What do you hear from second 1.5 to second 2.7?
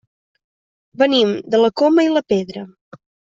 de la Coma i la Pedra.